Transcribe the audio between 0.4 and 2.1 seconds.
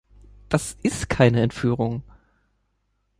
Das ist keine Entführung.